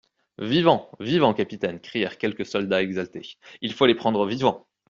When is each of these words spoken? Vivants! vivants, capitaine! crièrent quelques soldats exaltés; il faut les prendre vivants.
Vivants! 0.39 0.89
vivants, 0.99 1.35
capitaine! 1.35 1.79
crièrent 1.79 2.17
quelques 2.17 2.47
soldats 2.47 2.81
exaltés; 2.81 3.35
il 3.61 3.71
faut 3.71 3.85
les 3.85 3.93
prendre 3.93 4.25
vivants. 4.25 4.65